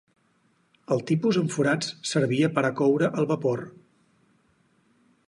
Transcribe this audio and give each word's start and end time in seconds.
El 0.95 1.03
tipus 1.11 1.37
amb 1.41 1.53
forats 1.57 1.91
servia 2.13 2.51
per 2.57 2.63
a 2.71 2.71
coure 2.81 3.11
al 3.23 3.29
vapor. 3.33 3.65